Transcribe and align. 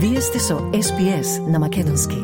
Вие 0.00 0.20
сте 0.20 0.38
со 0.38 0.54
SPS 0.54 1.50
на 1.50 1.58
Македонски. 1.58 2.16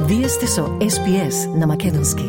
Вие 0.00 0.28
сте 0.28 0.46
со 0.46 0.60
SPS 0.60 1.56
на 1.56 1.66
Македонски. 1.66 2.22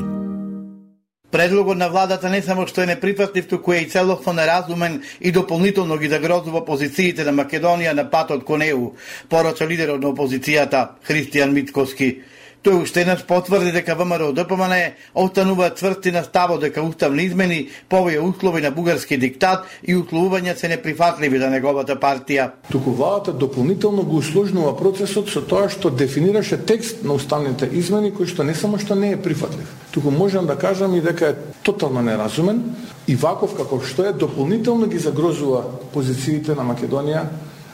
Предлогот 1.32 1.78
на 1.78 1.90
владата 1.90 2.30
не 2.30 2.42
само 2.42 2.68
што 2.68 2.82
е 2.82 2.86
неприфатлив, 2.86 3.48
туку 3.48 3.74
е 3.74 3.78
и 3.84 3.90
целосно 3.90 4.34
неразумен 4.34 5.04
и 5.22 5.32
дополнително 5.32 5.98
ги 5.98 6.08
загрозува 6.08 6.64
позициите 6.66 7.28
на 7.28 7.34
Македонија 7.36 7.92
на 7.92 8.08
патот 8.10 8.46
кон 8.46 8.62
ЕУ, 8.62 8.94
порача 9.30 9.68
лидерот 9.68 10.00
на 10.00 10.16
опозицијата 10.16 10.88
Христијан 11.04 11.52
Митковски. 11.52 12.22
Тој 12.66 12.80
уште 12.82 13.04
еднаш 13.04 13.20
потврди 13.30 13.70
дека 13.70 13.94
ВМРО 13.94 14.32
ДПМН 14.34 14.74
останува 15.14 15.68
цврсти 15.70 16.10
на 16.12 16.24
ставот 16.24 16.64
дека 16.64 16.82
уставни 16.82 17.24
измени 17.24 17.70
по 17.90 18.02
услови 18.02 18.62
на 18.62 18.72
бугарски 18.72 19.20
диктат 19.22 19.68
и 19.84 19.94
условувања 19.94 20.56
се 20.58 20.68
неприфатливи 20.74 21.38
за 21.38 21.52
неговата 21.54 21.94
партија. 21.94 22.50
Туку 22.72 22.90
владата 22.90 23.34
дополнително 23.34 24.02
го 24.02 24.18
усложнува 24.18 24.74
процесот 24.74 25.30
со 25.30 25.46
тоа 25.46 25.70
што 25.70 25.94
дефинираше 25.94 26.58
текст 26.58 27.06
на 27.06 27.14
уставните 27.14 27.70
измени 27.70 28.10
кој 28.10 28.34
што 28.34 28.44
не 28.44 28.56
само 28.58 28.82
што 28.82 28.96
не 28.96 29.14
е 29.14 29.22
прифатлив, 29.22 29.70
туку 29.94 30.10
можам 30.10 30.50
да 30.50 30.58
кажам 30.58 30.96
и 30.96 31.06
дека 31.06 31.26
е 31.26 31.36
тотално 31.62 32.02
неразумен 32.02 32.64
и 33.08 33.16
ваков 33.16 33.54
како 33.54 33.78
што 33.86 34.10
е 34.10 34.14
дополнително 34.14 34.88
ги 34.88 34.98
загрозува 34.98 35.68
позициите 35.94 36.58
на 36.58 36.66
Македонија 36.66 37.30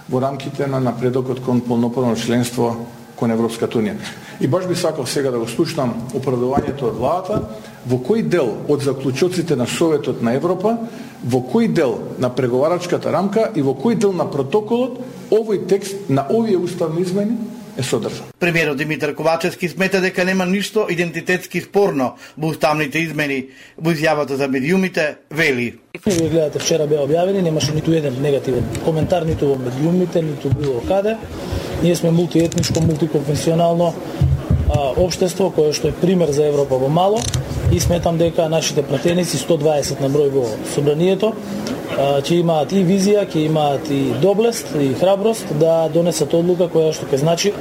во 0.09 0.19
рамките 0.19 0.67
на 0.67 0.83
напредокот 0.83 1.39
кон 1.39 1.61
полноправно 1.61 2.19
членство 2.19 2.75
кон 3.21 3.31
Европската 3.31 3.77
Унија. 3.77 3.95
И 4.41 4.47
баш 4.49 4.65
би 4.65 4.75
сакал 4.75 5.05
сега 5.05 5.31
да 5.31 5.39
го 5.39 5.47
слушнам 5.47 5.93
оправдувањето 6.17 6.89
од 6.89 6.97
владата, 6.97 7.41
во 7.85 8.01
кој 8.01 8.25
дел 8.25 8.55
од 8.67 8.81
заклучоците 8.81 9.55
на 9.55 9.67
Советот 9.69 10.23
на 10.25 10.33
Европа, 10.33 10.77
во 11.23 11.43
кој 11.45 11.69
дел 11.69 11.99
на 12.17 12.33
преговарачката 12.33 13.13
рамка 13.13 13.51
и 13.55 13.61
во 13.61 13.77
кој 13.77 13.99
дел 14.01 14.13
на 14.17 14.25
протоколот 14.25 14.97
овој 15.29 15.67
текст 15.69 16.09
на 16.09 16.25
овие 16.29 16.57
уставни 16.57 17.05
измени 17.05 17.37
е 17.77 17.83
содржан. 17.83 18.33
Премиерот 18.39 18.77
Димитар 18.77 19.13
Ковачевски 19.15 19.69
смета 19.69 20.01
дека 20.01 20.25
нема 20.25 20.45
ништо 20.45 20.87
идентитетски 20.89 21.61
спорно 21.61 22.15
во 22.37 22.49
уставните 22.49 22.99
измени. 22.99 23.45
Во 23.77 23.93
изјавата 23.93 24.35
за 24.35 24.47
медиумите 24.47 25.15
вели. 25.31 25.77
Вие 26.05 26.29
гледате 26.29 26.59
вчера 26.59 26.87
беа 26.87 27.05
објавени, 27.05 27.41
немаше 27.41 27.73
ниту 27.73 27.93
еден 27.93 28.17
негативен 28.21 28.65
коментар 28.85 29.23
ниту 29.23 29.53
во 29.53 29.55
медиумите, 29.55 30.21
ниту 30.21 30.49
било 30.49 30.81
каде. 30.87 31.17
Ние 31.83 31.95
сме 31.95 32.11
мултиетничко, 32.11 32.81
мултиконфесионално 32.81 33.93
а, 34.69 34.93
обштество 34.97 35.49
кое 35.49 35.73
што 35.73 35.89
е 35.89 35.97
пример 35.97 36.31
за 36.31 36.45
Европа 36.45 36.77
во 36.77 36.89
мало 36.89 37.19
и 37.71 37.79
сметам 37.79 38.17
дека 38.17 38.49
нашите 38.49 38.83
пратеници 38.85 39.37
120 39.37 40.01
на 40.01 40.09
број 40.09 40.29
во 40.29 40.45
собранието 40.75 41.33
ќе 41.97 42.39
имаат 42.39 42.71
и 42.71 42.85
визија, 42.87 43.25
ќе 43.27 43.45
имаат 43.49 43.91
и 43.91 44.13
доблест 44.21 44.71
и 44.79 44.93
храброст 44.93 45.51
да 45.59 45.89
донесат 45.93 46.33
одлука 46.33 46.69
која 46.71 46.93
што 46.95 47.09
ќе 47.09 47.19
значи 47.19 47.53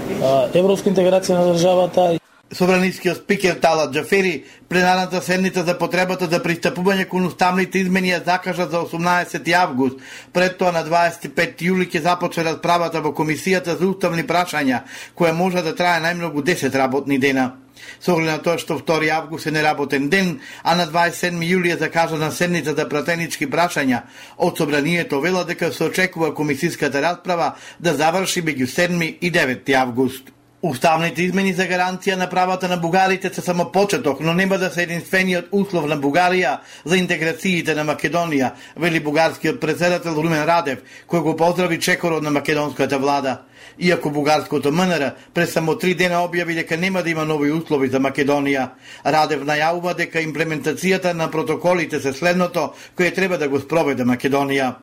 европска 0.55 0.91
интеграција 0.93 1.41
на 1.41 1.53
државата 1.55 2.20
Собранискиот 2.53 3.17
спикер 3.17 3.55
Талат 3.55 3.93
Джафери 3.93 4.45
пленарната 4.69 5.23
седница 5.23 5.63
за 5.65 5.77
потребата 5.79 6.27
за 6.27 6.41
пристапување 6.43 7.05
кон 7.07 7.29
уставните 7.29 7.79
измени 7.79 8.11
ја 8.11 8.25
закажа 8.27 8.67
за 8.67 8.81
18 8.83 9.53
август. 9.55 10.01
Пред 10.33 10.57
тоа 10.59 10.73
на 10.75 10.83
25 10.83 11.63
јули 11.63 11.87
ќе 11.87 12.03
започне 12.03 12.43
расправата 12.49 13.01
во 13.01 13.13
комисијата 13.15 13.77
за 13.79 13.87
уставни 13.87 14.27
прашања, 14.27 14.81
која 15.15 15.31
може 15.33 15.63
да 15.63 15.77
трае 15.79 16.01
најмногу 16.03 16.43
10 16.43 16.75
работни 16.75 17.19
дена. 17.19 17.53
Со 18.01 18.17
оглед 18.17 18.33
на 18.33 18.43
тоа 18.43 18.59
што 18.59 18.81
2 18.83 19.13
август 19.15 19.47
е 19.47 19.55
неработен 19.55 20.11
ден, 20.11 20.41
а 20.65 20.75
на 20.75 20.89
27 20.91 21.39
јули 21.47 21.75
е 21.75 21.79
закажана 21.79 22.33
седница 22.33 22.75
за 22.75 22.89
пратенички 22.89 23.47
прашања, 23.47 24.03
од 24.37 24.59
собранието 24.59 25.21
вела 25.21 25.45
дека 25.45 25.71
се 25.73 25.85
очекува 25.85 26.35
комисиската 26.35 27.03
расправа 27.03 27.55
да 27.79 27.95
заврши 27.95 28.43
меѓу 28.43 28.67
7 28.67 29.19
и 29.21 29.33
9 29.33 29.75
август. 29.75 30.40
Уставните 30.63 31.23
измени 31.25 31.55
за 31.57 31.65
гаранција 31.65 32.19
на 32.21 32.27
правата 32.29 32.69
на 32.69 32.77
бугарите 32.77 33.31
се 33.33 33.41
само 33.41 33.65
почеток, 33.73 34.19
но 34.21 34.35
нема 34.35 34.59
да 34.59 34.69
се 34.71 34.83
единствениот 34.83 35.47
услов 35.57 35.87
на 35.89 35.97
Бугарија 35.97 36.59
за 36.85 36.99
интеграциите 37.01 37.75
на 37.75 37.87
Македонија, 37.89 38.51
вели 38.77 39.01
бугарскиот 39.01 39.61
председател 39.61 40.21
Румен 40.21 40.45
Радев, 40.45 40.85
кој 41.09 41.23
го 41.25 41.37
поздрави 41.37 41.81
чекорот 41.81 42.23
на 42.23 42.31
македонската 42.31 42.99
влада. 42.99 43.39
Иако 43.79 44.11
бугарското 44.11 44.73
МНР 44.73 45.15
пред 45.35 45.49
само 45.49 45.79
три 45.79 45.95
дена 45.95 46.21
објави 46.29 46.55
дека 46.55 46.77
нема 46.77 47.03
да 47.03 47.11
има 47.11 47.25
нови 47.25 47.53
услови 47.53 47.89
за 47.89 47.97
Македонија, 47.97 48.69
Радев 49.05 49.49
најавува 49.49 49.97
дека 49.97 50.21
имплементацијата 50.21 51.15
на 51.15 51.31
протоколите 51.31 52.01
се 52.01 52.13
следното 52.13 52.73
кое 52.97 53.11
треба 53.11 53.39
да 53.39 53.49
го 53.49 53.61
спроведе 53.61 54.05
Македонија. 54.05 54.75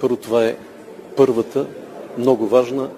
Прво 0.00 0.16
това 0.16 0.44
е 0.44 0.56
првата 1.16 1.66
многу 2.18 2.46
важна 2.46 2.90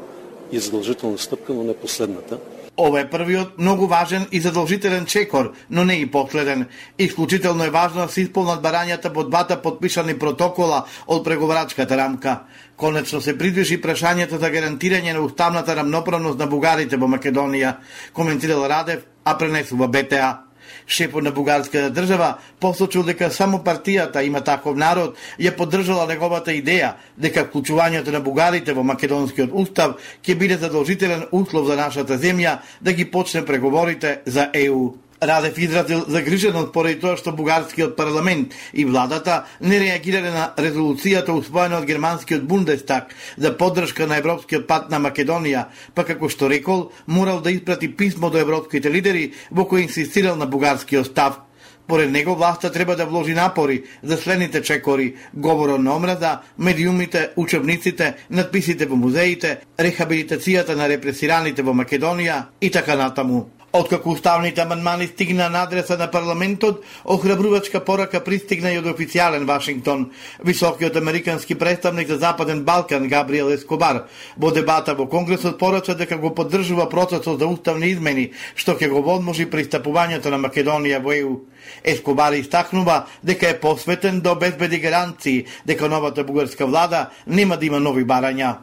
и 0.53 0.59
задолжителна 0.59 1.19
стъпка, 1.19 1.55
но 1.55 1.65
не 1.65 1.75
последната. 1.75 2.39
Ова 2.77 3.01
е 3.01 3.11
првиот 3.11 3.59
многу 3.59 3.87
важен 3.87 4.27
и 4.33 4.41
задолжителен 4.41 5.07
чекор, 5.07 5.53
но 5.71 5.85
не 5.85 5.95
и 5.95 6.11
последен. 6.11 6.67
Исклучително 6.99 7.65
е 7.65 7.71
важно 7.71 8.07
да 8.07 8.13
се 8.13 8.21
исполнат 8.21 8.63
барањата 8.63 9.13
по 9.13 9.25
двата 9.25 9.63
подпишани 9.63 10.19
протокола 10.19 10.85
од 11.07 11.25
преговарачката 11.25 11.97
рамка. 11.97 12.41
Конечно 12.77 13.21
се 13.21 13.39
придвижи 13.39 13.79
прашањето 13.81 14.43
за 14.43 14.51
гарантирање 14.51 15.15
на 15.15 15.23
уставната 15.23 15.77
рамноправност 15.77 16.39
на 16.39 16.47
бугарите 16.47 16.97
во 16.97 17.07
Македонија, 17.07 17.77
коментирал 18.13 18.67
Радев, 18.67 19.07
а 19.25 19.39
пренесува 19.39 19.89
БТА. 19.89 20.44
Шепот 20.87 21.25
на 21.25 21.31
бугарската 21.31 21.91
држава 21.91 22.39
посочил 22.61 23.03
дека 23.03 23.31
само 23.31 23.59
партијата 23.59 24.25
има 24.25 24.41
таков 24.41 24.77
народ 24.77 25.17
ја 25.39 25.55
поддржала 25.57 26.07
неговата 26.07 26.53
идеја 26.53 26.95
дека 27.17 27.47
вклучувањето 27.47 28.13
на 28.13 28.21
бугарите 28.21 28.73
во 28.73 28.83
македонскиот 28.83 29.51
устав 29.53 29.97
ќе 30.23 30.39
биде 30.39 30.59
задолжителен 30.59 31.27
услов 31.33 31.67
за 31.67 31.77
нашата 31.77 32.19
земја 32.19 32.59
да 32.81 32.93
ги 32.93 33.11
почне 33.11 33.45
преговорите 33.45 34.21
за 34.27 34.51
ЕУ. 34.55 35.04
Радев 35.27 35.59
изразил 35.59 36.05
загриженост 36.09 36.73
поради 36.73 36.99
тоа 37.01 37.17
што 37.17 37.33
бугарскиот 37.33 37.97
парламент 37.97 38.53
и 38.73 38.85
владата 38.85 39.45
не 39.61 39.79
реагирале 39.81 40.31
на 40.31 40.51
резолуцијата 40.59 41.33
усвоена 41.33 41.79
од 41.81 41.89
германскиот 41.89 42.45
Бундестаг 42.45 43.15
за 43.37 43.55
поддршка 43.57 44.07
на 44.07 44.19
европскиот 44.21 44.67
пат 44.67 44.91
на 44.91 45.01
Македонија, 45.01 45.65
па 45.95 46.05
како 46.05 46.29
што 46.29 46.51
рекол, 46.51 46.91
морал 47.07 47.41
да 47.41 47.51
испрати 47.51 47.89
писмо 47.89 48.31
до 48.31 48.39
европските 48.39 48.91
лидери 48.91 49.33
во 49.51 49.65
кој 49.65 49.89
инсистирал 49.89 50.37
на 50.37 50.47
бугарскиот 50.47 51.07
став. 51.07 51.41
Поред 51.87 52.11
него 52.11 52.35
власта 52.35 52.73
треба 52.73 52.97
да 52.97 53.07
вложи 53.07 53.35
напори 53.35 53.83
за 54.03 54.17
следните 54.17 54.63
чекори, 54.63 55.15
говорот 55.35 55.81
на 55.81 55.97
омраза, 55.97 56.41
медиумите, 56.59 57.31
учебниците, 57.37 58.15
надписите 58.31 58.87
во 58.87 58.97
музеите, 58.97 59.59
рехабилитацијата 59.79 60.77
на 60.77 60.89
репресираните 60.89 61.63
во 61.63 61.77
Македонија 61.77 62.45
и 62.61 62.71
така 62.71 62.97
натаму. 62.97 63.54
Откако 63.77 64.11
уставните 64.11 64.61
амандмани 64.61 65.07
стигна 65.07 65.51
на 65.51 65.63
адреса 65.63 65.97
на 65.99 66.11
парламентот, 66.11 66.85
охрабрувачка 67.05 67.81
порака 67.85 68.21
пристигна 68.25 68.71
и 68.71 68.79
од 68.79 68.87
официјален 68.87 69.49
Вашингтон. 69.51 70.13
Високиот 70.45 70.97
американски 70.97 71.59
представник 71.59 72.09
за 72.09 72.19
Западен 72.23 72.63
Балкан 72.63 73.09
Габриел 73.09 73.51
Ескобар 73.51 74.05
во 74.39 74.53
дебата 74.55 74.95
во 74.95 75.09
Конгресот 75.11 75.59
порача 75.59 75.99
дека 75.99 76.19
го 76.23 76.31
поддржува 76.35 76.87
процесот 76.89 77.41
за 77.41 77.51
уставни 77.51 77.91
измени, 77.91 78.31
што 78.55 78.79
ќе 78.79 78.95
го 78.95 79.03
возможи 79.03 79.51
пристапувањето 79.51 80.31
на 80.31 80.39
Македонија 80.39 81.03
во 81.03 81.11
ЕУ. 81.11 81.35
Ескобар 81.83 82.39
истакнува 82.39 83.09
дека 83.27 83.49
е 83.51 83.61
посветен 83.61 84.21
да 84.21 84.39
обезбеди 84.39 84.79
гаранции 84.79 85.47
дека 85.67 85.89
новата 85.89 86.23
бугарска 86.23 86.67
влада 86.67 87.11
нема 87.27 87.57
да 87.57 87.67
има 87.67 87.81
нови 87.81 88.07
барања. 88.07 88.55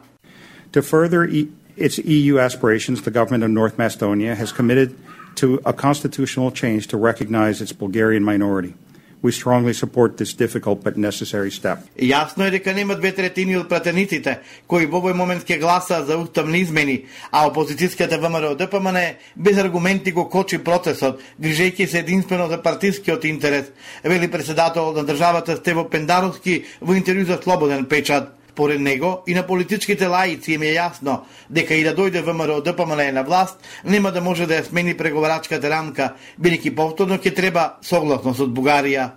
To 0.72 0.80
further 0.80 1.28
e- 1.28 1.61
its 1.76 1.98
EU 1.98 2.38
aspirations, 2.38 3.02
the 3.02 3.10
government 3.10 3.44
of 3.44 3.50
North 3.50 3.78
Macedonia 3.78 4.34
has 4.34 4.52
committed 4.52 4.94
to 5.36 5.60
a 5.64 5.72
constitutional 5.72 6.50
change 6.50 6.88
to 6.88 6.96
recognize 6.96 7.60
its 7.60 7.72
Bulgarian 7.72 8.22
minority. 8.22 8.74
We 9.22 9.30
strongly 9.30 9.72
support 9.72 10.16
this 10.16 10.34
difficult 10.34 10.82
but 10.82 10.96
necessary 10.96 11.50
step. 11.52 11.78
Јасно 11.96 12.48
е 12.48 12.50
дека 12.50 12.72
нема 12.74 12.96
две 12.98 13.12
третини 13.14 13.54
од 13.56 13.68
пратениците 13.70 14.40
кои 14.66 14.88
во 14.90 14.98
овој 14.98 15.14
момент 15.14 15.46
ќе 15.46 15.60
гласаат 15.62 16.08
за 16.08 16.16
уставни 16.18 16.58
измени, 16.66 17.04
а 17.30 17.46
опозицијската 17.46 18.18
ВМРО 18.18 18.56
ДПМН 18.58 18.98
без 19.36 19.62
аргументи 19.62 20.10
го 20.10 20.26
кочи 20.28 20.58
процесот, 20.58 21.22
грижејќи 21.38 21.86
се 21.86 22.02
единствено 22.02 22.48
за 22.48 22.58
партискиот 22.62 23.24
интерес, 23.24 23.70
вели 24.02 24.30
председател 24.30 24.92
на 24.92 25.06
државата 25.06 25.56
Стево 25.56 25.88
Пендаровски 25.88 26.64
во 26.80 26.98
интервју 26.98 27.26
за 27.26 27.38
Слободен 27.42 27.86
печат. 27.86 28.41
Поред 28.54 28.80
него 28.80 29.22
и 29.26 29.34
на 29.34 29.46
политичките 29.46 30.06
лаици 30.06 30.52
им 30.52 30.62
е 30.62 30.74
јасно 30.76 31.22
дека 31.48 31.74
и 31.74 31.84
да 31.84 31.94
дојде 31.96 32.20
ВМРО 32.20 32.60
ДПМН 32.60 33.14
на 33.14 33.22
власт, 33.22 33.56
нема 33.84 34.12
да 34.12 34.20
може 34.20 34.46
да 34.46 34.60
ја 34.60 34.68
смени 34.68 34.96
преговарачката 34.96 35.70
рамка, 35.70 36.14
бидејќи 36.40 36.74
повторно 36.76 37.16
ќе 37.18 37.34
треба 37.34 37.78
согласност 37.82 38.40
од 38.40 38.52
Бугарија. 38.52 39.10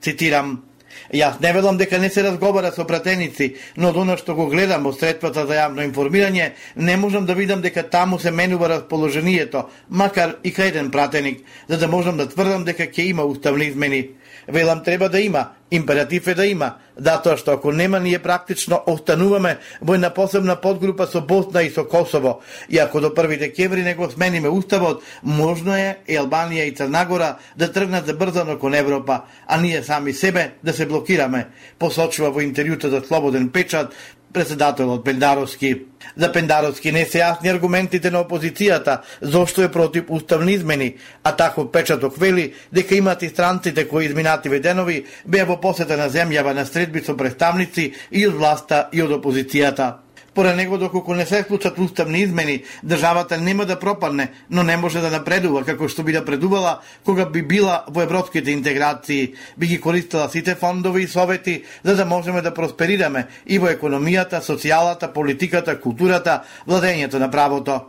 Цитирам, 0.00 0.70
Јас 1.14 1.40
не 1.42 1.52
велам 1.52 1.78
дека 1.78 1.98
не 1.98 2.10
се 2.10 2.22
разговара 2.22 2.70
со 2.72 2.84
пратеници, 2.86 3.54
но 3.76 3.90
од 3.90 3.96
оно 3.96 4.16
што 4.18 4.34
го 4.34 4.46
гледам 4.50 4.84
во 4.86 4.92
средствата 4.92 5.46
за 5.46 5.58
јавно 5.58 5.84
информирање, 5.86 6.52
не 6.76 6.96
можам 6.96 7.26
да 7.26 7.34
видам 7.34 7.62
дека 7.62 7.82
таму 7.82 8.18
се 8.18 8.30
менува 8.30 8.68
расположението, 8.68 9.68
макар 9.88 10.36
и 10.44 10.52
кај 10.54 10.70
еден 10.70 10.90
пратеник, 10.90 11.42
за 11.68 11.78
да 11.78 11.88
можам 11.88 12.16
да 12.16 12.28
тврдам 12.28 12.64
дека 12.64 12.86
ќе 12.86 13.10
има 13.10 13.24
уставни 13.24 13.66
измени. 13.66 14.08
Велам 14.48 14.82
треба 14.84 15.08
да 15.08 15.20
има, 15.20 15.48
императив 15.70 16.26
е 16.26 16.34
да 16.34 16.46
има, 16.46 16.74
да, 16.98 17.10
затоа 17.20 17.36
што 17.36 17.52
ако 17.56 17.72
нема 17.72 18.00
ние 18.00 18.18
практично 18.18 18.80
остануваме 18.86 19.58
во 19.80 19.94
една 19.94 20.10
посебна 20.10 20.56
подгрупа 20.56 21.06
со 21.06 21.20
Босна 21.20 21.62
и 21.62 21.70
со 21.70 21.84
Косово. 21.84 22.40
И 22.68 22.78
ако 22.78 23.00
до 23.00 23.10
1 23.10 23.38
декември 23.38 23.82
не 23.82 23.94
го 23.94 24.10
смениме 24.10 24.48
уставот, 24.48 25.02
можно 25.22 25.74
е 25.74 25.98
и 26.08 26.18
Албанија 26.18 26.64
и 26.64 26.74
Црнагора 26.74 27.36
да 27.56 27.72
тргнат 27.72 28.06
забрзано 28.06 28.58
кон 28.58 28.74
Европа, 28.74 29.22
а 29.46 29.60
ние 29.60 29.82
сами 29.82 30.12
себе 30.12 30.52
да 30.64 30.72
се 30.72 30.86
блокираме, 30.86 31.48
посочува 31.78 32.30
во 32.30 32.40
интервјуто 32.40 32.88
за 32.88 33.02
Слободен 33.06 33.50
печат 33.50 33.94
председателот 34.32 35.04
Пендаровски. 35.04 35.82
За 36.16 36.32
Пендаровски 36.32 36.92
не 36.92 37.04
се 37.04 37.20
јасни 37.20 37.50
аргументите 37.50 38.10
на 38.10 38.24
опозицијата 38.24 39.00
зошто 39.20 39.62
е 39.62 39.72
против 39.72 40.04
уставни 40.08 40.52
измени, 40.52 40.96
а 41.24 41.36
таков 41.36 41.70
печаток 41.72 42.16
вели 42.18 42.52
дека 42.72 42.94
имат 42.94 43.22
и 43.22 43.28
странците 43.28 43.88
кои 43.88 44.06
изминативе 44.06 44.60
денови 44.60 45.04
беа 45.26 45.46
во 45.46 45.60
посета 45.60 45.96
на 45.96 46.10
земјава 46.10 46.54
на 46.54 46.66
средби 46.66 47.04
со 47.04 47.16
представници 47.16 47.92
и 48.10 48.26
од 48.26 48.34
власта 48.34 48.88
и 48.92 49.02
од 49.02 49.10
опозицијата. 49.10 50.09
Според 50.32 50.56
него, 50.56 50.78
доколку 50.78 51.14
не 51.14 51.26
се 51.26 51.42
случат 51.42 51.78
уставни 51.78 52.20
измени, 52.20 52.62
државата 52.86 53.40
нема 53.40 53.66
да 53.66 53.78
пропадне, 53.78 54.30
но 54.50 54.62
не 54.62 54.76
може 54.76 55.00
да 55.00 55.10
напредува 55.10 55.64
како 55.66 55.88
што 55.90 56.04
би 56.06 56.14
напредувала 56.14 56.78
кога 57.04 57.26
би 57.26 57.42
била 57.42 57.82
во 57.90 58.04
европските 58.06 58.54
интеграции, 58.54 59.34
би 59.58 59.66
ги 59.66 59.80
користила 59.80 60.28
сите 60.30 60.54
фондови 60.54 61.02
и 61.02 61.08
совети 61.08 61.64
за 61.82 61.96
да 61.96 62.04
можеме 62.06 62.42
да 62.46 62.54
просперираме 62.54 63.26
и 63.46 63.58
во 63.58 63.74
економијата, 63.74 64.38
социјалата, 64.38 65.10
политиката, 65.12 65.74
културата, 65.80 66.44
владењето 66.68 67.18
на 67.18 67.30
правото. 67.30 67.80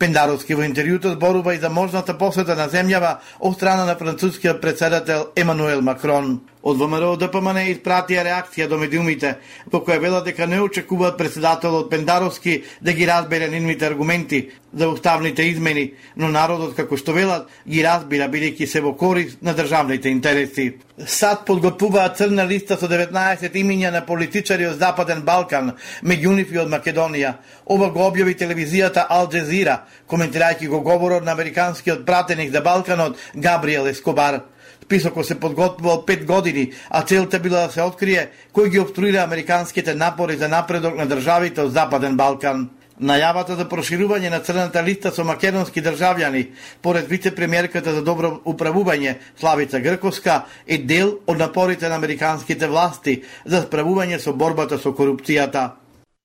Пендаровски 0.00 0.56
во 0.56 0.64
интервјуто 0.64 1.12
зборува 1.12 1.52
и 1.54 1.60
за 1.60 1.68
можната 1.68 2.16
посета 2.16 2.56
на 2.56 2.70
земјава 2.72 3.18
од 3.44 3.54
страна 3.60 3.84
на 3.84 3.98
францускиот 4.00 4.60
председател 4.60 5.26
Емануел 5.36 5.82
Макрон. 5.84 6.40
Од 6.60 6.76
ВМРО 6.76 7.14
ДПМН 7.16 7.62
испратија 7.72 8.20
реакција 8.26 8.66
до 8.68 8.76
медиумите, 8.76 9.30
во 9.72 9.78
која 9.80 9.96
велат 10.02 10.26
дека 10.28 10.44
не 10.46 10.58
очекуваат 10.60 11.16
председателот 11.16 11.88
Пендаровски 11.88 12.58
да 12.84 12.92
ги 12.92 13.06
разбере 13.08 13.48
нивните 13.48 13.86
аргументи 13.86 14.50
за 14.72 14.88
уставните 14.88 15.42
измени, 15.48 15.94
но 16.16 16.28
народот, 16.28 16.74
како 16.76 16.98
што 17.00 17.16
велат, 17.16 17.48
ги 17.64 17.80
разбира 17.82 18.28
бидејќи 18.28 18.66
се 18.68 18.84
во 18.84 18.92
корист 18.92 19.40
на 19.42 19.56
државните 19.56 20.12
интереси. 20.12 20.74
САД 21.00 21.46
подготвуваа 21.46 22.12
црна 22.12 22.44
листа 22.44 22.76
со 22.76 22.92
19 22.92 23.56
имиња 23.56 23.90
на 23.96 24.04
политичари 24.04 24.68
од 24.68 24.76
Западен 24.76 25.24
Балкан, 25.24 25.72
меѓу 26.04 26.36
нив 26.36 26.52
и 26.52 26.60
од 26.60 26.68
Македонија. 26.68 27.34
Ова 27.72 27.88
го 27.88 28.04
објави 28.10 28.36
телевизијата 28.36 29.06
Ал 29.08 29.32
Джезира, 29.32 29.86
коментирајќи 30.06 30.68
го 30.68 30.84
говорот 30.84 31.24
на 31.24 31.32
американскиот 31.32 32.04
пратеник 32.04 32.52
за 32.52 32.60
Балканот 32.60 33.16
Габриел 33.34 33.88
Ескобар. 33.88 34.42
Списокот 34.84 35.26
се 35.26 35.40
подготвувал 35.40 36.04
пет 36.06 36.26
години, 36.26 36.72
а 36.90 37.02
целта 37.02 37.38
била 37.38 37.66
да 37.66 37.72
се 37.72 37.82
открие 37.82 38.30
кој 38.54 38.68
ги 38.68 38.80
обструира 38.80 39.22
американските 39.22 39.94
напори 39.94 40.36
за 40.36 40.48
напредок 40.48 40.96
на 40.96 41.06
државите 41.06 41.62
од 41.62 41.72
Западен 41.72 42.16
Балкан. 42.16 42.70
Најавата 43.00 43.54
за 43.56 43.64
проширување 43.64 44.28
на 44.28 44.40
црната 44.44 44.82
листа 44.84 45.12
со 45.14 45.24
македонски 45.24 45.80
државјани, 45.80 46.42
поред 46.82 47.06
вице-премиерката 47.08 47.94
за 47.94 48.02
добро 48.02 48.40
управување 48.44 49.14
Славица 49.40 49.80
Грковска, 49.80 50.44
е 50.66 50.78
дел 50.78 51.14
од 51.26 51.38
напорите 51.38 51.88
на 51.88 51.96
американските 51.96 52.68
власти 52.68 53.22
за 53.46 53.62
справување 53.62 54.18
со 54.18 54.34
борбата 54.34 54.78
со 54.78 54.92
корупцијата. 54.92 55.70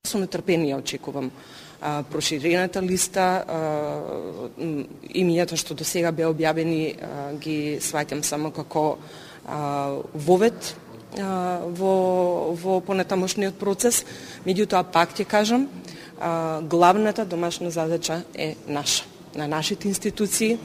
Со 0.03 0.19
нетрпение 0.19 0.75
очекувам 0.75 1.31
а, 1.81 2.03
проширената 2.03 2.81
листа, 2.81 3.43
а, 3.47 3.59
имињата 5.13 5.57
што 5.59 5.75
до 5.75 5.83
сега 5.87 6.11
беа 6.11 6.31
објавени 6.31 6.81
а, 6.95 7.33
ги 7.39 7.77
сваќам 7.81 8.23
само 8.23 8.51
како 8.51 8.97
а, 9.45 9.97
вовет 10.13 10.75
а, 11.19 11.61
во, 11.65 12.53
во 12.55 12.79
понатамошниот 12.85 13.59
процес. 13.59 14.03
Меѓутоа, 14.45 14.85
пак 14.91 15.15
ќе 15.15 15.25
кажам, 15.25 15.67
а, 16.19 16.61
главната 16.61 17.25
домашна 17.25 17.71
задача 17.71 18.23
е 18.33 18.55
наша, 18.67 19.05
на 19.35 19.47
нашите 19.47 19.87
институции, 19.87 20.57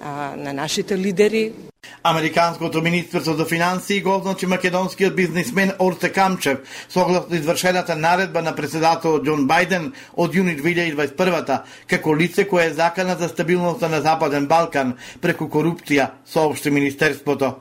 а, 0.00 0.36
на 0.36 0.52
нашите 0.52 0.98
лидери, 0.98 1.52
Американското 2.02 2.82
министерство 2.82 3.34
за 3.34 3.44
финансии 3.44 4.02
го 4.02 4.16
означи 4.16 4.46
македонскиот 4.46 5.16
бизнисмен 5.16 5.72
Орте 5.78 6.12
Камчев 6.12 6.58
согласно 6.88 7.36
извршената 7.36 7.96
наредба 7.96 8.42
на 8.42 8.54
председателот 8.56 9.26
Џон 9.26 9.44
Бајден 9.44 9.92
од 10.16 10.32
јуни 10.32 10.56
2021 10.56 11.60
како 11.86 12.16
лице 12.16 12.48
кое 12.48 12.66
е 12.66 12.74
закана 12.74 13.16
за 13.20 13.28
стабилноста 13.28 13.88
на 13.88 14.00
Западен 14.00 14.46
Балкан 14.48 14.96
преку 15.20 15.44
корупција, 15.52 16.10
соопшти 16.24 16.70
министерството. 16.70 17.60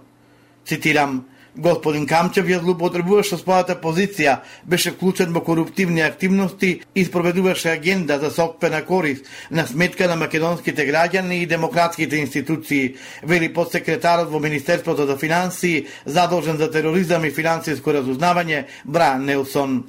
Цитирам, 0.65 1.25
Господин 1.57 2.05
Камчев 2.07 2.45
ја 2.45 2.59
злоупотребуваше 2.61 3.39
својата 3.41 3.75
позиција, 3.81 4.39
беше 4.69 4.93
вклучен 4.93 5.33
во 5.33 5.41
коруптивни 5.41 6.01
активности 6.05 6.81
и 6.95 7.05
спроведуваше 7.05 7.69
агенда 7.73 8.19
за 8.19 8.29
сопствена 8.31 8.85
корист 8.85 9.25
на 9.51 9.65
сметка 9.67 10.07
на 10.07 10.15
македонските 10.15 10.87
граѓани 10.87 11.41
и 11.41 11.45
демократските 11.45 12.17
институции, 12.17 12.95
вели 13.23 13.53
подсекретарот 13.53 14.29
во 14.29 14.39
Министерството 14.39 15.07
за 15.07 15.17
финансии, 15.17 15.87
задолжен 16.05 16.57
за 16.57 16.71
тероризам 16.71 17.25
и 17.25 17.31
финансиско 17.31 17.91
разузнавање, 17.91 18.65
Бран 18.85 19.25
Нелсон 19.25 19.83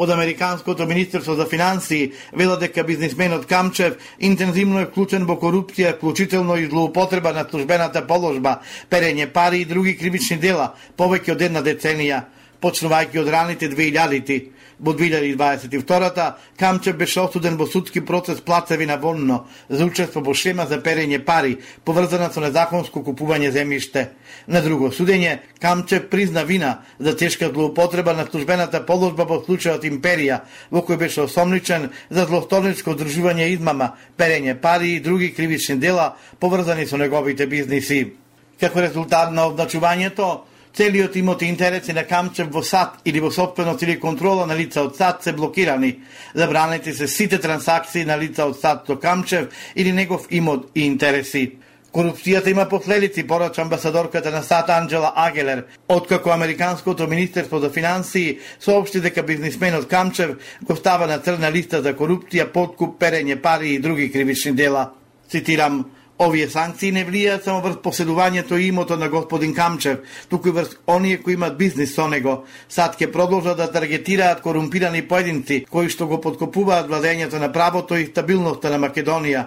од 0.00 0.10
Американското 0.10 0.86
Министерство 0.86 1.34
за 1.34 1.44
финансии 1.46 2.12
вела 2.32 2.56
дека 2.56 2.84
бизнисменот 2.84 3.46
Камчев 3.46 3.98
интензивно 4.18 4.80
е 4.80 4.86
вклучен 4.88 5.26
во 5.28 5.36
корупција, 5.36 5.92
вклучително 5.98 6.56
и 6.56 6.68
злоупотреба 6.72 7.34
на 7.36 7.44
службената 7.44 8.00
положба, 8.08 8.62
перење 8.88 9.28
пари 9.28 9.60
и 9.60 9.68
други 9.68 9.98
кривични 10.00 10.38
дела, 10.40 10.72
повеќе 10.96 11.36
од 11.36 11.44
една 11.50 11.60
деценија, 11.60 12.22
почнувајќи 12.60 13.20
од 13.20 13.28
раните 13.28 13.68
2000-ти. 13.68 14.40
Во 14.80 14.94
2022-та 14.96 16.38
Камчев 16.56 16.96
беше 16.96 17.20
осуден 17.20 17.58
во 17.60 17.66
судски 17.68 18.00
процес 18.00 18.40
плацеви 18.40 18.86
на 18.86 18.96
Вонно 18.96 19.44
за 19.68 19.84
учество 19.84 20.22
во 20.24 20.32
шема 20.34 20.64
за 20.66 20.78
перење 20.80 21.18
пари, 21.24 21.58
поврзана 21.84 22.30
со 22.32 22.40
незаконско 22.40 23.02
купување 23.04 23.52
земјиште. 23.52 24.06
На 24.46 24.62
друго 24.64 24.88
судење, 24.88 25.40
Камчев 25.60 26.08
призна 26.08 26.46
вина 26.48 26.78
за 26.98 27.12
тешка 27.16 27.50
злоупотреба 27.52 28.14
на 28.16 28.24
службената 28.24 28.80
положба 28.86 29.28
во 29.28 29.42
случајот 29.44 29.84
Империја, 29.84 30.40
во 30.70 30.80
кој 30.80 30.96
беше 30.96 31.26
осомничен 31.28 31.90
за 32.08 32.24
злосторничко 32.24 32.96
одржување 32.96 33.52
измама, 33.52 33.96
перење 34.16 34.56
пари 34.60 34.94
и 34.96 35.00
други 35.00 35.34
кривични 35.36 35.76
дела 35.76 36.14
поврзани 36.40 36.86
со 36.86 36.96
неговите 36.96 37.46
бизниси. 37.46 38.14
Како 38.60 38.80
резултат 38.80 39.32
на 39.32 39.44
означувањето, 39.52 40.49
целиот 40.74 41.16
имот 41.16 41.42
и 41.42 41.46
интереси 41.46 41.92
на 41.92 42.04
Камчев 42.04 42.48
во 42.50 42.62
САД 42.62 43.00
или 43.04 43.20
во 43.20 43.30
собственост 43.30 43.82
или 43.82 43.98
контрола 44.00 44.46
на 44.46 44.54
лица 44.54 44.82
од 44.82 44.96
САД 44.96 45.22
се 45.22 45.32
блокирани. 45.32 45.98
Забранети 46.34 46.92
се 46.92 47.08
сите 47.08 47.38
трансакции 47.38 48.04
на 48.04 48.18
лица 48.18 48.44
од 48.46 48.60
САД 48.60 48.86
до 48.86 48.98
Камчев 48.98 49.48
или 49.76 49.92
негов 49.92 50.26
имот 50.30 50.70
и 50.74 50.86
интереси. 50.86 51.52
Корупцијата 51.92 52.50
има 52.50 52.68
последици, 52.68 53.26
порача 53.26 53.62
амбасадорката 53.62 54.30
на 54.30 54.42
САД 54.42 54.70
Анджела 54.70 55.12
Агелер, 55.16 55.64
откако 55.88 56.30
Американското 56.30 57.08
Министерство 57.08 57.58
за 57.58 57.70
финансии 57.70 58.38
соопшти 58.60 59.00
дека 59.00 59.22
бизнисменот 59.22 59.88
Камчев 59.88 60.36
го 60.62 60.76
става 60.76 61.06
на 61.06 61.18
црна 61.18 61.50
листа 61.50 61.82
за 61.82 61.94
корупција, 61.98 62.46
подкуп, 62.52 63.00
перење 63.02 63.40
пари 63.42 63.74
и 63.74 63.80
други 63.82 64.12
кривични 64.12 64.52
дела. 64.52 64.92
Цитирам, 65.30 65.84
Овие 66.20 66.50
санкции 66.52 66.92
не 66.92 67.00
влијаат 67.08 67.46
само 67.46 67.62
врз 67.64 67.78
поседувањето 67.80 68.58
и 68.60 68.66
имото 68.68 68.96
на 69.00 69.08
господин 69.08 69.54
Камчев, 69.56 70.02
туку 70.28 70.48
и 70.48 70.52
врз 70.52 70.74
оние 70.86 71.16
кои 71.16 71.32
имат 71.32 71.56
бизнис 71.56 71.94
со 71.94 72.08
него. 72.08 72.44
Сад 72.68 72.98
ќе 73.00 73.08
продолжат 73.12 73.56
да 73.56 73.70
таргетираат 73.72 74.42
корумпирани 74.44 75.00
поединци 75.08 75.64
кои 75.70 75.88
што 75.88 76.06
го 76.06 76.20
подкопуваат 76.20 76.90
владењето 76.92 77.40
на 77.40 77.48
правото 77.52 77.96
и 77.96 78.10
стабилноста 78.12 78.68
на 78.68 78.76
Македонија. 78.76 79.46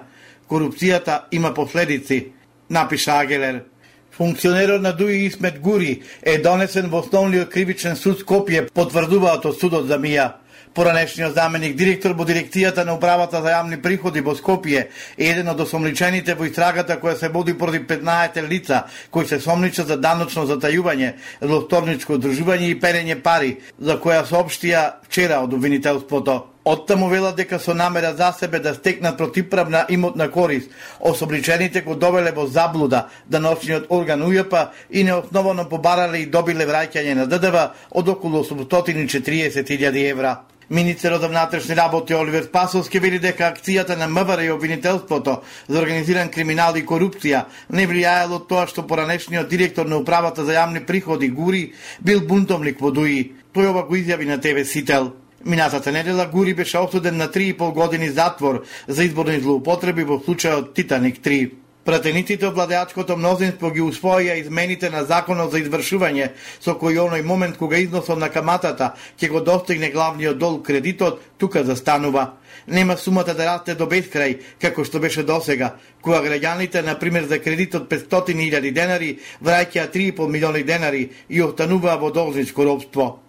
Корупцијата 0.49 1.27
има 1.31 1.53
последици, 1.53 2.33
напиша 2.69 3.19
Агелер. 3.21 3.63
Функционерот 4.11 4.81
на 4.81 4.93
Дуи 4.93 5.25
Исмет 5.25 5.59
Гури 5.59 6.01
е 6.23 6.37
донесен 6.37 6.89
во 6.89 7.05
основниот 7.05 7.49
кривичен 7.49 7.95
суд 7.95 8.25
Скопје, 8.25 8.65
потврдуваат 8.73 9.45
од 9.45 9.59
судот 9.61 9.85
за 9.85 10.01
Мија. 10.01 10.31
Поранешниот 10.73 11.35
заменик 11.35 11.75
директор 11.75 12.13
во 12.17 12.25
дирекцијата 12.25 12.85
на 12.85 12.95
управата 12.95 13.41
за 13.41 13.53
јавни 13.53 13.81
приходи 13.81 14.21
во 14.21 14.33
Скопје 14.35 14.87
е 15.17 15.27
еден 15.29 15.49
од 15.53 15.59
осомничените 15.59 16.35
во 16.35 16.47
истрагата 16.49 16.97
која 17.01 17.15
се 17.19 17.29
води 17.29 17.53
против 17.57 17.85
15 17.87 18.47
лица 18.47 18.83
кои 19.11 19.25
се 19.25 19.39
сомничат 19.39 19.87
за 19.87 19.97
даночно 19.97 20.47
затајување, 20.49 21.13
злосторничко 21.41 22.17
одржување 22.17 22.71
и 22.71 22.79
перење 22.79 23.21
пари, 23.21 23.59
за 23.79 23.99
која 24.01 24.25
соопштија 24.25 24.87
вчера 25.05 25.43
од 25.43 25.53
обвинителството. 25.53 26.53
Оттаму 26.63 27.09
вела 27.09 27.33
дека 27.35 27.59
со 27.59 27.73
намера 27.73 28.13
за 28.15 28.31
себе 28.31 28.59
да 28.59 28.73
стекнат 28.73 29.17
противправна 29.17 29.85
имотна 29.89 30.31
корист. 30.31 30.69
особличените 30.99 31.81
го 31.81 31.95
довеле 31.95 32.31
во 32.31 32.47
заблуда 32.47 33.09
да 33.25 33.39
носниот 33.39 33.85
орган 33.89 34.21
УЈП 34.21 34.53
и 34.89 35.03
неосновано 35.03 35.69
побарале 35.69 36.19
и 36.19 36.25
добиле 36.25 36.65
враќање 36.65 37.13
на 37.13 37.25
ДДВ 37.25 37.71
од 37.91 38.09
околу 38.09 38.43
840.000 38.43 40.09
евра. 40.09 40.52
Министерот 40.69 41.21
за 41.21 41.27
внатрешни 41.27 41.75
работи 41.75 42.15
Оливер 42.15 42.43
Спасовски 42.43 42.99
вели 42.99 43.19
дека 43.19 43.51
акцијата 43.51 43.97
на 43.97 44.07
МВР 44.07 44.43
и 44.43 44.51
обвинителството 44.51 45.41
за 45.67 45.79
организиран 45.79 46.29
криминал 46.29 46.75
и 46.75 46.85
корупција 46.85 47.45
не 47.69 47.87
влијаело 47.87 48.39
тоа 48.47 48.67
што 48.67 48.87
поранешниот 48.87 49.49
директор 49.49 49.85
на 49.85 49.97
управата 49.97 50.45
за 50.45 50.53
јавни 50.53 50.85
приходи 50.85 51.29
Гури 51.29 51.73
бил 52.01 52.21
бунтовник 52.27 52.79
во 52.81 52.91
Дуи. 52.91 53.33
Тој 53.53 53.69
ова 53.69 53.83
го 53.83 53.95
изјави 53.95 54.25
на 54.25 54.39
ТВ 54.41 54.65
Сител. 54.65 55.13
Минатата 55.45 55.91
недела 55.91 56.25
Гури 56.25 56.53
беше 56.53 56.77
осуден 56.77 57.17
на 57.17 57.27
3,5 57.27 57.73
години 57.73 58.09
затвор 58.09 58.63
за 58.87 59.03
изборни 59.03 59.39
злоупотреби 59.39 60.03
во 60.03 60.19
случајот 60.19 60.73
Титаник 60.73 61.19
3. 61.19 61.62
Пратениците 61.83 62.47
од 62.47 62.55
владеачкото 62.55 63.17
мнозинство 63.19 63.67
ги 63.75 63.81
усвоија 63.83 64.37
измените 64.39 64.87
на 64.89 65.01
законот 65.03 65.51
за 65.51 65.59
извршување, 65.59 66.29
со 66.63 66.77
кој 66.79 67.01
оној 67.03 67.25
момент 67.27 67.57
кога 67.59 67.81
износот 67.83 68.21
на 68.21 68.29
каматата 68.31 68.93
ќе 69.19 69.27
го 69.33 69.41
достигне 69.43 69.89
главниот 69.91 70.39
дол 70.39 70.61
кредитот, 70.63 71.19
тука 71.37 71.65
застанува. 71.67 72.37
Нема 72.67 72.95
сумата 72.97 73.35
да 73.35 73.49
расте 73.49 73.75
до 73.75 73.89
бескрај, 73.91 74.39
како 74.61 74.87
што 74.87 75.03
беше 75.03 75.27
досега, 75.27 75.73
кога 76.01 76.23
граѓаните, 76.23 76.85
на 76.87 76.95
пример 76.99 77.27
за 77.27 77.39
кредитот 77.43 77.91
500.000 77.91 78.71
денари, 78.71 79.19
враќаат 79.43 79.91
3,5 79.91 80.27
милиони 80.29 80.63
денари 80.63 81.09
и 81.29 81.41
остануваа 81.41 81.99
во 81.99 82.11
должничко 82.11 82.63
робство 82.63 83.19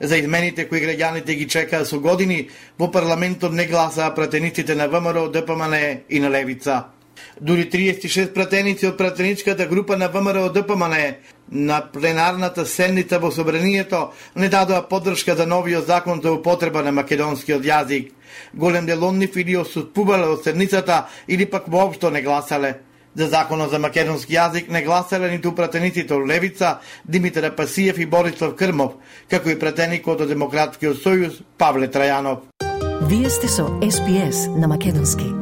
за 0.00 0.16
измените 0.18 0.68
кои 0.68 0.82
граѓаните 0.82 1.34
ги 1.38 1.48
чекаа 1.48 1.84
со 1.86 2.00
години, 2.00 2.48
во 2.78 2.90
парламентот 2.90 3.52
не 3.52 3.66
гласаа 3.66 4.14
пратениците 4.14 4.74
на 4.74 4.88
ВМРО, 4.88 5.28
ДПМН 5.28 6.02
и 6.08 6.20
на 6.20 6.28
Левица. 6.30 6.84
Дури 7.40 7.68
36 7.70 8.32
пратеници 8.34 8.86
од 8.86 8.98
пратеничката 8.98 9.66
група 9.66 9.96
на 9.96 10.08
ВМРО 10.08 10.48
ДПМН 10.52 10.94
на 11.52 11.80
пленарната 11.92 12.66
седница 12.66 13.18
во 13.18 13.30
Собранието 13.30 14.10
не 14.36 14.48
дадоа 14.48 14.88
поддршка 14.88 15.36
за 15.36 15.46
новиот 15.46 15.86
закон 15.86 16.20
за 16.22 16.32
употреба 16.32 16.82
на 16.82 16.92
македонскиот 16.92 17.62
јазик. 17.62 18.12
Голем 18.54 18.86
дел 18.86 19.04
од 19.04 19.14
нив 19.14 19.36
или 19.36 19.56
осуспувале 19.56 20.26
од 20.26 20.44
седницата 20.44 21.08
или 21.28 21.46
пак 21.46 21.68
воопшто 21.68 22.10
не 22.10 22.22
гласале. 22.22 22.80
За 23.14 23.28
законот 23.28 23.70
за 23.70 23.78
македонски 23.78 24.32
јазик 24.32 24.70
не 24.70 24.82
гласале 24.82 25.30
ниту 25.30 25.52
пратениците 25.52 26.14
од 26.14 26.26
Левица, 26.28 26.78
Димитар 27.04 27.54
Пасиев 27.54 27.98
и 27.98 28.06
Борислав 28.06 28.56
Крмов, 28.56 28.92
како 29.28 29.50
и 29.50 29.58
пратеникот 29.58 30.20
од 30.20 30.32
Демократскиот 30.32 30.96
сојуз 30.96 31.42
Павле 31.58 31.92
Трајанов. 31.92 32.48
Вие 33.02 33.28
сте 33.30 33.48
со 33.48 33.68
СПС 33.82 34.48
на 34.56 34.68
Македонски. 34.68 35.41